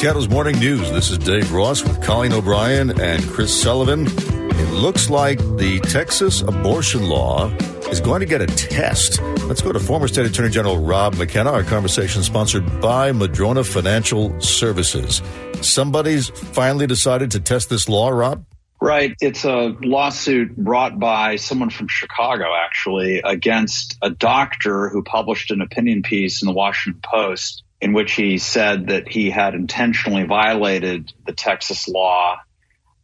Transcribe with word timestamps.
Seattle's 0.00 0.30
Morning 0.30 0.58
News. 0.58 0.90
This 0.92 1.10
is 1.10 1.18
Dave 1.18 1.52
Ross 1.52 1.82
with 1.82 2.02
Colleen 2.02 2.32
O'Brien 2.32 2.98
and 2.98 3.22
Chris 3.28 3.54
Sullivan. 3.62 4.06
It 4.06 4.72
looks 4.72 5.10
like 5.10 5.38
the 5.58 5.78
Texas 5.80 6.40
abortion 6.40 7.06
law 7.06 7.50
is 7.90 8.00
going 8.00 8.20
to 8.20 8.26
get 8.26 8.40
a 8.40 8.46
test. 8.46 9.20
Let's 9.44 9.60
go 9.60 9.72
to 9.72 9.78
former 9.78 10.08
State 10.08 10.24
Attorney 10.24 10.48
General 10.48 10.78
Rob 10.78 11.16
McKenna. 11.16 11.52
Our 11.52 11.64
conversation 11.64 12.22
sponsored 12.22 12.80
by 12.80 13.12
Madrona 13.12 13.62
Financial 13.62 14.40
Services. 14.40 15.20
Somebody's 15.60 16.30
finally 16.30 16.86
decided 16.86 17.32
to 17.32 17.40
test 17.40 17.68
this 17.68 17.86
law, 17.86 18.08
Rob? 18.08 18.46
Right. 18.80 19.14
It's 19.20 19.44
a 19.44 19.76
lawsuit 19.82 20.56
brought 20.56 20.98
by 20.98 21.36
someone 21.36 21.68
from 21.68 21.88
Chicago, 21.88 22.46
actually, 22.56 23.20
against 23.22 23.98
a 24.00 24.08
doctor 24.08 24.88
who 24.88 25.02
published 25.02 25.50
an 25.50 25.60
opinion 25.60 26.00
piece 26.00 26.40
in 26.40 26.46
the 26.46 26.54
Washington 26.54 27.02
Post 27.04 27.64
in 27.80 27.92
which 27.92 28.12
he 28.12 28.38
said 28.38 28.88
that 28.88 29.08
he 29.08 29.30
had 29.30 29.54
intentionally 29.54 30.24
violated 30.24 31.12
the 31.26 31.32
Texas 31.32 31.88
law 31.88 32.38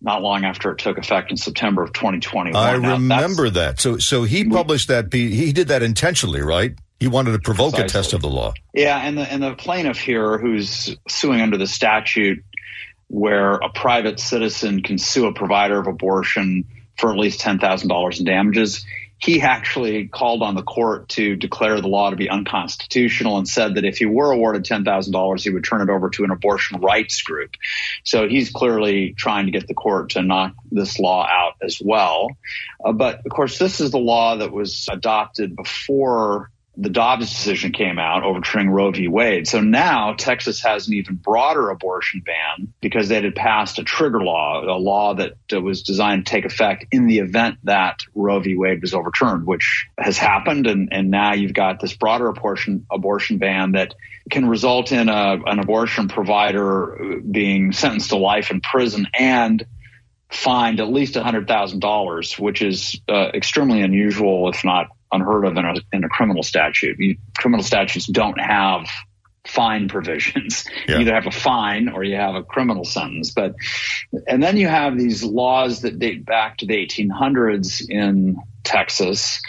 not 0.00 0.22
long 0.22 0.44
after 0.44 0.70
it 0.72 0.78
took 0.78 0.98
effect 0.98 1.30
in 1.30 1.36
September 1.36 1.82
of 1.82 1.92
2021. 1.92 2.54
I 2.54 2.76
now, 2.76 2.94
remember 2.94 3.48
that. 3.50 3.80
So, 3.80 3.98
so 3.98 4.24
he 4.24 4.44
published 4.48 4.88
that. 4.88 5.12
He 5.12 5.52
did 5.52 5.68
that 5.68 5.82
intentionally, 5.82 6.42
right? 6.42 6.74
He 7.00 7.08
wanted 7.08 7.32
to 7.32 7.38
provoke 7.38 7.74
precisely. 7.74 7.86
a 7.86 8.02
test 8.02 8.12
of 8.12 8.22
the 8.22 8.28
law. 8.28 8.54
Yeah, 8.74 8.98
and 8.98 9.18
the 9.18 9.22
and 9.22 9.42
the 9.42 9.54
plaintiff 9.54 9.98
here, 9.98 10.38
who's 10.38 10.96
suing 11.08 11.40
under 11.40 11.56
the 11.56 11.66
statute, 11.66 12.42
where 13.08 13.54
a 13.54 13.68
private 13.70 14.20
citizen 14.20 14.82
can 14.82 14.98
sue 14.98 15.26
a 15.26 15.32
provider 15.32 15.78
of 15.78 15.86
abortion 15.86 16.64
for 16.98 17.10
at 17.10 17.18
least 17.18 17.40
$10,000 17.40 18.18
in 18.18 18.24
damages. 18.24 18.86
He 19.18 19.40
actually 19.40 20.08
called 20.08 20.42
on 20.42 20.54
the 20.54 20.62
court 20.62 21.08
to 21.10 21.36
declare 21.36 21.80
the 21.80 21.88
law 21.88 22.10
to 22.10 22.16
be 22.16 22.28
unconstitutional 22.28 23.38
and 23.38 23.48
said 23.48 23.76
that 23.76 23.84
if 23.84 23.98
he 23.98 24.06
were 24.06 24.30
awarded 24.30 24.64
$10,000, 24.64 25.42
he 25.42 25.50
would 25.50 25.64
turn 25.64 25.80
it 25.80 25.90
over 25.90 26.10
to 26.10 26.24
an 26.24 26.30
abortion 26.30 26.80
rights 26.80 27.22
group. 27.22 27.52
So 28.04 28.28
he's 28.28 28.50
clearly 28.50 29.14
trying 29.16 29.46
to 29.46 29.52
get 29.52 29.68
the 29.68 29.74
court 29.74 30.10
to 30.10 30.22
knock 30.22 30.54
this 30.70 30.98
law 30.98 31.26
out 31.26 31.54
as 31.62 31.80
well. 31.82 32.28
Uh, 32.84 32.92
but 32.92 33.24
of 33.24 33.32
course, 33.32 33.58
this 33.58 33.80
is 33.80 33.90
the 33.90 33.98
law 33.98 34.36
that 34.36 34.52
was 34.52 34.86
adopted 34.90 35.56
before 35.56 36.50
the 36.78 36.90
Dobbs 36.90 37.30
decision 37.30 37.72
came 37.72 37.98
out 37.98 38.22
overturning 38.22 38.68
Roe 38.68 38.90
v. 38.90 39.08
Wade. 39.08 39.48
So 39.48 39.60
now 39.60 40.12
Texas 40.12 40.62
has 40.62 40.88
an 40.88 40.94
even 40.94 41.14
broader 41.14 41.70
abortion 41.70 42.22
ban 42.24 42.72
because 42.82 43.08
they 43.08 43.20
had 43.20 43.34
passed 43.34 43.78
a 43.78 43.84
trigger 43.84 44.22
law, 44.22 44.62
a 44.62 44.78
law 44.78 45.14
that 45.14 45.36
was 45.62 45.82
designed 45.82 46.26
to 46.26 46.30
take 46.30 46.44
effect 46.44 46.84
in 46.92 47.06
the 47.06 47.20
event 47.20 47.58
that 47.64 48.00
Roe 48.14 48.40
v. 48.40 48.56
Wade 48.56 48.82
was 48.82 48.92
overturned, 48.92 49.46
which 49.46 49.86
has 49.98 50.18
happened. 50.18 50.66
And, 50.66 50.90
and 50.92 51.10
now 51.10 51.32
you've 51.32 51.54
got 51.54 51.80
this 51.80 51.94
broader 51.94 52.28
abortion, 52.28 52.86
abortion 52.90 53.38
ban 53.38 53.72
that 53.72 53.94
can 54.30 54.46
result 54.46 54.92
in 54.92 55.08
a, 55.08 55.38
an 55.46 55.58
abortion 55.58 56.08
provider 56.08 57.20
being 57.28 57.72
sentenced 57.72 58.10
to 58.10 58.16
life 58.16 58.50
in 58.50 58.60
prison 58.60 59.06
and 59.18 59.64
fined 60.28 60.80
at 60.80 60.88
least 60.88 61.14
$100,000, 61.14 62.38
which 62.38 62.60
is 62.60 63.00
uh, 63.08 63.28
extremely 63.32 63.80
unusual, 63.80 64.50
if 64.50 64.64
not 64.64 64.88
unheard 65.16 65.44
of 65.44 65.56
in 65.56 65.64
a, 65.64 65.74
in 65.92 66.04
a 66.04 66.08
criminal 66.08 66.42
statute. 66.42 66.98
You, 66.98 67.16
criminal 67.36 67.64
statutes 67.64 68.06
don't 68.06 68.38
have 68.40 68.88
fine 69.46 69.88
provisions. 69.88 70.64
Yeah. 70.88 70.96
You 70.96 71.00
either 71.00 71.14
have 71.14 71.26
a 71.26 71.32
fine 71.32 71.88
or 71.88 72.04
you 72.04 72.14
have 72.14 72.36
a 72.36 72.44
criminal 72.44 72.84
sentence. 72.84 73.32
But 73.32 73.56
and 74.28 74.40
then 74.40 74.56
you 74.56 74.68
have 74.68 74.96
these 74.96 75.24
laws 75.24 75.80
that 75.80 75.98
date 75.98 76.24
back 76.24 76.58
to 76.58 76.66
the 76.66 76.74
1800s 76.74 77.82
in 77.88 78.36
Texas, 78.62 79.40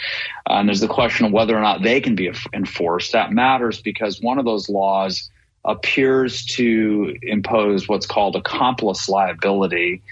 uh, 0.50 0.54
and 0.54 0.68
there's 0.68 0.80
the 0.80 0.88
question 0.88 1.26
of 1.26 1.32
whether 1.32 1.56
or 1.56 1.60
not 1.60 1.82
they 1.82 2.00
can 2.00 2.16
be 2.16 2.32
enforced. 2.52 3.12
That 3.12 3.30
matters 3.30 3.80
because 3.80 4.20
one 4.20 4.40
of 4.40 4.44
those 4.44 4.68
laws 4.68 5.30
appears 5.64 6.44
to 6.46 7.14
impose 7.22 7.86
what's 7.86 8.06
called 8.06 8.34
accomplice 8.34 9.08
liability. 9.08 10.02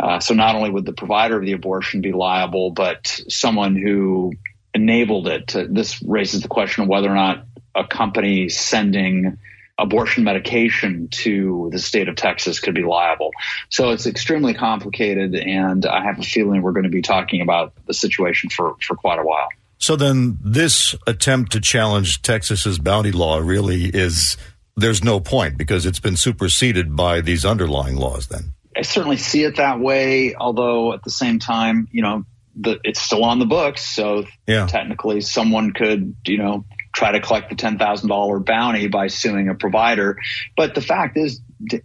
Uh, 0.00 0.18
so 0.18 0.34
not 0.34 0.56
only 0.56 0.70
would 0.70 0.84
the 0.84 0.92
provider 0.92 1.36
of 1.38 1.44
the 1.44 1.52
abortion 1.52 2.00
be 2.00 2.10
liable, 2.10 2.72
but 2.72 3.20
someone 3.28 3.76
who 3.76 4.32
enabled 4.74 5.28
it. 5.28 5.48
To, 5.48 5.66
this 5.66 6.02
raises 6.02 6.42
the 6.42 6.48
question 6.48 6.82
of 6.82 6.88
whether 6.88 7.10
or 7.10 7.14
not 7.14 7.44
a 7.74 7.84
company 7.86 8.48
sending 8.48 9.38
abortion 9.78 10.24
medication 10.24 11.08
to 11.08 11.70
the 11.72 11.78
state 11.78 12.08
of 12.08 12.16
Texas 12.16 12.60
could 12.60 12.74
be 12.74 12.82
liable. 12.82 13.30
So 13.68 13.90
it's 13.90 14.06
extremely 14.06 14.54
complicated, 14.54 15.34
and 15.34 15.84
I 15.86 16.04
have 16.04 16.18
a 16.18 16.22
feeling 16.22 16.62
we're 16.62 16.72
going 16.72 16.84
to 16.84 16.90
be 16.90 17.02
talking 17.02 17.40
about 17.40 17.72
the 17.86 17.94
situation 17.94 18.50
for, 18.50 18.76
for 18.80 18.96
quite 18.96 19.18
a 19.18 19.22
while. 19.22 19.48
So 19.78 19.96
then, 19.96 20.38
this 20.40 20.94
attempt 21.06 21.52
to 21.52 21.60
challenge 21.60 22.22
Texas's 22.22 22.78
bounty 22.78 23.10
law 23.10 23.38
really 23.38 23.86
is 23.86 24.36
there's 24.76 25.02
no 25.02 25.18
point 25.18 25.58
because 25.58 25.86
it's 25.86 25.98
been 25.98 26.16
superseded 26.16 26.94
by 26.94 27.20
these 27.20 27.44
underlying 27.44 27.96
laws. 27.96 28.28
Then 28.28 28.52
I 28.76 28.82
certainly 28.82 29.16
see 29.16 29.42
it 29.42 29.56
that 29.56 29.80
way, 29.80 30.34
although 30.34 30.92
at 30.92 31.02
the 31.02 31.10
same 31.10 31.38
time, 31.38 31.88
you 31.90 32.02
know, 32.02 32.24
the, 32.56 32.78
it's 32.84 33.00
still 33.00 33.24
on 33.24 33.38
the 33.38 33.46
books. 33.46 33.94
So 33.94 34.24
yeah. 34.46 34.66
technically 34.66 35.20
someone 35.20 35.72
could, 35.72 36.16
you 36.26 36.38
know, 36.38 36.64
try 36.94 37.12
to 37.12 37.20
collect 37.20 37.48
the 37.48 37.56
$10,000 37.56 38.44
bounty 38.44 38.88
by 38.88 39.06
suing 39.06 39.48
a 39.48 39.54
provider. 39.54 40.18
But 40.56 40.74
the 40.74 40.82
fact 40.82 41.16
is, 41.16 41.40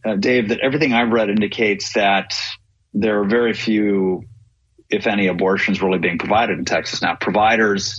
uh, 0.06 0.16
Dave, 0.16 0.50
that 0.50 0.60
everything 0.60 0.94
I've 0.94 1.12
read 1.12 1.30
indicates 1.30 1.94
that 1.94 2.36
there 2.94 3.22
are 3.22 3.26
very 3.26 3.54
few, 3.54 4.24
if 4.90 5.08
any, 5.08 5.28
abortions 5.28 5.82
really 5.82 6.00
being 6.00 6.18
provided 6.18 6.58
in 6.58 6.66
Texas 6.66 7.02
now. 7.02 7.16
Providers 7.16 7.96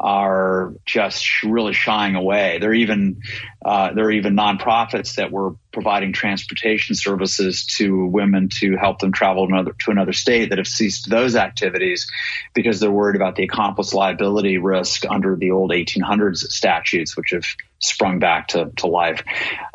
are 0.00 0.74
just 0.86 1.42
really 1.42 1.72
shying 1.72 2.14
away. 2.14 2.58
There 2.60 2.70
are 2.70 2.74
even 2.74 3.20
uh, 3.64 3.92
there 3.92 4.06
are 4.06 4.12
even 4.12 4.36
nonprofits 4.36 5.16
that 5.16 5.32
were 5.32 5.56
providing 5.72 6.12
transportation 6.12 6.94
services 6.94 7.66
to 7.66 8.06
women 8.06 8.48
to 8.48 8.76
help 8.76 9.00
them 9.00 9.12
travel 9.12 9.44
another, 9.44 9.74
to 9.80 9.90
another 9.90 10.12
state 10.12 10.50
that 10.50 10.58
have 10.58 10.68
ceased 10.68 11.10
those 11.10 11.34
activities 11.34 12.08
because 12.54 12.78
they're 12.78 12.90
worried 12.90 13.16
about 13.16 13.34
the 13.34 13.42
accomplice 13.42 13.92
liability 13.92 14.58
risk 14.58 15.04
under 15.08 15.34
the 15.34 15.50
old 15.50 15.72
1800s 15.72 16.38
statutes, 16.38 17.16
which 17.16 17.30
have 17.32 17.44
sprung 17.80 18.20
back 18.20 18.48
to, 18.48 18.70
to 18.76 18.86
life. 18.86 19.22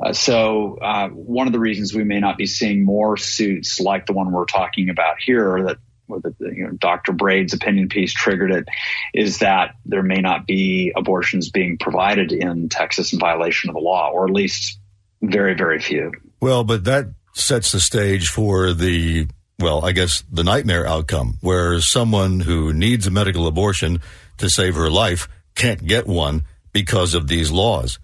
Uh, 0.01 0.13
so 0.13 0.77
uh, 0.81 1.09
one 1.09 1.47
of 1.47 1.53
the 1.53 1.59
reasons 1.59 1.93
we 1.93 2.03
may 2.03 2.19
not 2.19 2.37
be 2.37 2.45
seeing 2.45 2.85
more 2.85 3.17
suits 3.17 3.79
like 3.79 4.05
the 4.05 4.13
one 4.13 4.31
we're 4.31 4.45
talking 4.45 4.89
about 4.89 5.17
here 5.19 5.63
that 5.63 5.77
the, 6.07 6.33
you 6.39 6.65
know, 6.65 6.71
Dr. 6.71 7.11
Braid's 7.11 7.53
opinion 7.53 7.89
piece 7.89 8.13
triggered 8.13 8.51
it, 8.51 8.65
is 9.13 9.39
that 9.39 9.75
there 9.85 10.03
may 10.03 10.21
not 10.21 10.45
be 10.45 10.91
abortions 10.95 11.49
being 11.49 11.77
provided 11.77 12.31
in 12.31 12.69
Texas 12.69 13.13
in 13.13 13.19
violation 13.19 13.69
of 13.69 13.75
the 13.75 13.81
law, 13.81 14.09
or 14.11 14.25
at 14.25 14.31
least 14.31 14.79
very, 15.21 15.53
very 15.55 15.79
few. 15.79 16.11
Well, 16.41 16.63
but 16.63 16.83
that 16.85 17.07
sets 17.33 17.71
the 17.71 17.79
stage 17.79 18.29
for 18.29 18.73
the, 18.73 19.27
well, 19.59 19.85
I 19.85 19.91
guess 19.91 20.23
the 20.31 20.43
nightmare 20.43 20.85
outcome 20.85 21.37
where 21.41 21.79
someone 21.79 22.39
who 22.41 22.73
needs 22.73 23.07
a 23.07 23.11
medical 23.11 23.47
abortion 23.47 24.01
to 24.37 24.49
save 24.49 24.75
her 24.75 24.89
life 24.89 25.27
can't 25.55 25.85
get 25.85 26.05
one 26.05 26.43
because 26.73 27.13
of 27.13 27.27
these 27.27 27.51
laws. 27.51 27.99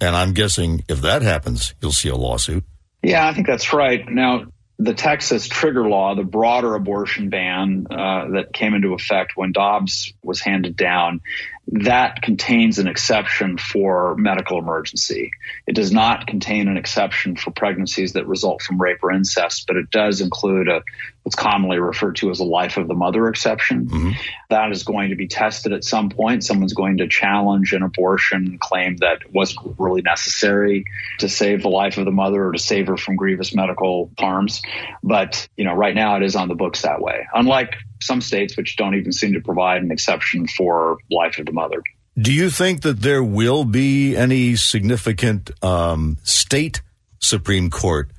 And 0.00 0.14
I'm 0.16 0.32
guessing 0.32 0.84
if 0.88 1.02
that 1.02 1.22
happens, 1.22 1.74
you'll 1.82 1.92
see 1.92 2.08
a 2.08 2.16
lawsuit. 2.16 2.64
Yeah, 3.02 3.26
I 3.26 3.34
think 3.34 3.46
that's 3.46 3.72
right. 3.72 4.06
Now, 4.08 4.46
the 4.80 4.94
Texas 4.94 5.46
trigger 5.46 5.86
law, 5.86 6.14
the 6.14 6.24
broader 6.24 6.74
abortion 6.74 7.28
ban 7.28 7.86
uh, 7.90 8.28
that 8.30 8.52
came 8.54 8.72
into 8.72 8.94
effect 8.94 9.32
when 9.36 9.52
Dobbs 9.52 10.14
was 10.22 10.40
handed 10.40 10.74
down, 10.74 11.20
that 11.72 12.20
contains 12.20 12.78
an 12.80 12.88
exception 12.88 13.56
for 13.56 14.16
medical 14.16 14.58
emergency. 14.58 15.30
It 15.68 15.76
does 15.76 15.92
not 15.92 16.26
contain 16.26 16.66
an 16.66 16.76
exception 16.76 17.36
for 17.36 17.52
pregnancies 17.52 18.14
that 18.14 18.26
result 18.26 18.60
from 18.62 18.80
rape 18.80 18.98
or 19.04 19.12
incest, 19.12 19.66
but 19.68 19.76
it 19.76 19.90
does 19.90 20.20
include 20.20 20.68
a 20.68 20.82
what's 21.22 21.36
commonly 21.36 21.78
referred 21.78 22.16
to 22.16 22.30
as 22.30 22.40
a 22.40 22.44
life 22.44 22.76
of 22.76 22.88
the 22.88 22.94
mother 22.94 23.28
exception. 23.28 23.86
Mm-hmm. 23.86 24.10
That 24.48 24.72
is 24.72 24.84
going 24.84 25.10
to 25.10 25.16
be 25.16 25.28
tested 25.28 25.72
at 25.72 25.84
some 25.84 26.08
point. 26.08 26.42
Someone's 26.42 26.72
going 26.72 26.98
to 26.98 27.08
challenge 27.08 27.72
an 27.72 27.82
abortion 27.82 28.58
claim 28.58 28.96
that 28.96 29.32
wasn't 29.32 29.76
really 29.78 30.02
necessary 30.02 30.84
to 31.18 31.28
save 31.28 31.62
the 31.62 31.68
life 31.68 31.98
of 31.98 32.04
the 32.04 32.10
mother 32.10 32.46
or 32.46 32.52
to 32.52 32.58
save 32.58 32.86
her 32.86 32.96
from 32.96 33.16
grievous 33.16 33.54
medical 33.54 34.10
harms. 34.18 34.62
But, 35.02 35.46
you 35.56 35.64
know, 35.64 35.74
right 35.74 35.94
now 35.94 36.16
it 36.16 36.22
is 36.22 36.36
on 36.36 36.48
the 36.48 36.54
books 36.54 36.82
that 36.82 37.00
way. 37.00 37.28
Unlike 37.34 37.74
some 38.00 38.20
states 38.20 38.56
which 38.56 38.76
don't 38.76 38.94
even 38.94 39.12
seem 39.12 39.32
to 39.34 39.40
provide 39.40 39.82
an 39.82 39.90
exception 39.90 40.46
for 40.46 40.98
life 41.10 41.38
of 41.38 41.46
the 41.46 41.52
mother. 41.52 41.82
Do 42.18 42.32
you 42.32 42.50
think 42.50 42.82
that 42.82 43.00
there 43.00 43.22
will 43.22 43.64
be 43.64 44.16
any 44.16 44.56
significant 44.56 45.50
um, 45.62 46.18
state 46.22 46.82
Supreme 47.20 47.70
Court 47.70 48.10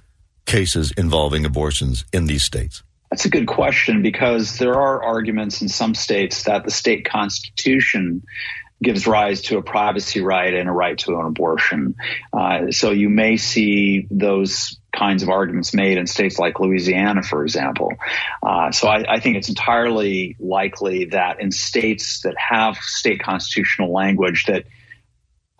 cases 0.45 0.91
involving 0.97 1.45
abortions 1.45 2.05
in 2.13 2.25
these 2.25 2.43
states? 2.43 2.83
That's 3.09 3.25
a 3.25 3.29
good 3.29 3.47
question 3.47 4.01
because 4.01 4.57
there 4.57 4.75
are 4.75 5.03
arguments 5.03 5.61
in 5.61 5.67
some 5.67 5.93
states 5.93 6.45
that 6.45 6.63
the 6.63 6.71
state 6.71 7.05
constitution 7.05 8.23
gives 8.81 9.05
rise 9.05 9.41
to 9.43 9.57
a 9.57 9.61
privacy 9.61 10.21
right 10.21 10.53
and 10.53 10.67
a 10.67 10.71
right 10.71 10.97
to 10.99 11.19
an 11.19 11.25
abortion. 11.25 11.95
Uh, 12.33 12.71
so 12.71 12.91
you 12.91 13.09
may 13.09 13.37
see 13.37 14.07
those 14.09 14.79
kinds 14.91 15.23
of 15.23 15.29
arguments 15.29 15.73
made 15.73 15.97
in 15.97 16.05
states 16.07 16.37
like 16.37 16.59
Louisiana, 16.59 17.23
for 17.23 17.43
example. 17.43 17.91
Uh, 18.43 18.71
so 18.71 18.87
I, 18.87 19.15
I, 19.15 19.19
think 19.19 19.37
it's 19.37 19.49
entirely 19.49 20.35
likely 20.39 21.05
that 21.05 21.39
in 21.39 21.51
states 21.51 22.21
that 22.21 22.35
have 22.37 22.77
state 22.77 23.21
constitutional 23.23 23.93
language 23.93 24.45
that 24.47 24.65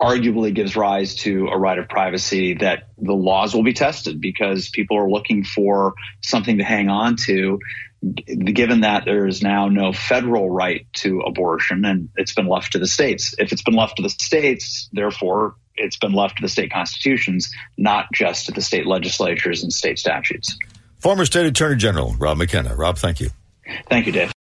arguably 0.00 0.52
gives 0.52 0.76
rise 0.76 1.14
to 1.14 1.46
a 1.46 1.56
right 1.56 1.78
of 1.78 1.88
privacy 1.88 2.54
that 2.54 2.88
the 2.98 3.12
laws 3.12 3.54
will 3.54 3.62
be 3.62 3.72
tested 3.72 4.20
because 4.20 4.68
people 4.68 4.98
are 4.98 5.08
looking 5.08 5.44
for 5.44 5.94
something 6.20 6.58
to 6.58 6.64
hang 6.64 6.88
on 6.88 7.16
to 7.16 7.60
given 8.24 8.80
that 8.80 9.04
there 9.04 9.28
is 9.28 9.42
now 9.42 9.68
no 9.68 9.92
federal 9.92 10.50
right 10.50 10.86
to 10.92 11.20
abortion 11.20 11.84
and 11.84 12.08
it's 12.16 12.34
been 12.34 12.48
left 12.48 12.72
to 12.72 12.80
the 12.80 12.86
states. 12.86 13.34
If 13.38 13.52
it's 13.52 13.62
been 13.62 13.76
left 13.76 13.96
to 13.96 14.02
the 14.02 14.10
states, 14.10 14.88
therefore, 14.92 15.54
it's 15.76 15.96
been 15.96 16.12
left 16.12 16.36
to 16.36 16.42
the 16.42 16.48
state 16.48 16.72
constitutions, 16.72 17.50
not 17.76 18.06
just 18.12 18.46
to 18.46 18.52
the 18.52 18.62
state 18.62 18.86
legislatures 18.86 19.62
and 19.62 19.72
state 19.72 19.98
statutes. 19.98 20.56
Former 20.98 21.24
State 21.24 21.46
Attorney 21.46 21.76
General 21.76 22.14
Rob 22.14 22.38
McKenna. 22.38 22.74
Rob, 22.76 22.96
thank 22.98 23.20
you. 23.20 23.30
Thank 23.88 24.06
you, 24.06 24.12
Dave. 24.12 24.30